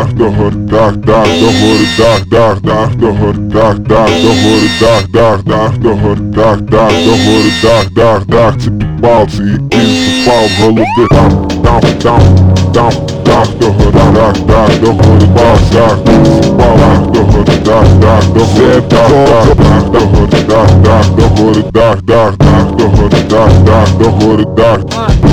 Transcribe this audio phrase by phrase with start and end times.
[0.00, 4.30] dag, de hoor, dag, dag, de hoor, dag, dag, dag, de hoor, dag, dag, de
[4.42, 9.32] hoor, dag, dag, dag, de hoor, dag, dag, de hoor, dag, dag, dag, ze bepaalt
[9.32, 11.32] ze in bepaal hulp de dag,
[11.62, 12.22] dag, dag,
[12.72, 18.32] dag, dag, de hoor, dag, dag, de hoor, dag, dag, dag, de hoor, dag, dag,
[18.32, 22.84] de hoor, dag, dag, dag, de hoor, dag, dag, de hoor, dag, dag, dag, de
[22.84, 25.29] hoor, dag, dag, de hoor, dag.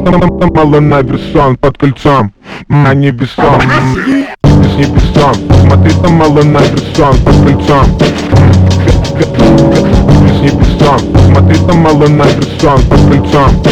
[0.00, 2.32] Малонаверсон под кольцом,
[2.68, 3.60] на небесом
[4.44, 7.84] С небесом, смотри там малонаверсон под кольцом.
[10.26, 13.62] С небесом, смотри там малонаверсон под кольцом.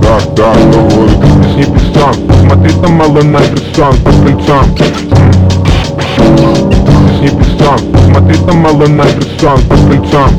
[0.00, 4.64] Да, да, говорит С небесом, смотри там малонаверсон под кольцом.
[7.08, 10.30] С небесом, смотри там малонаверсон под кольцом.